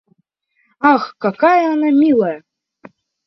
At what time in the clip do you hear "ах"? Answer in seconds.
0.93-1.03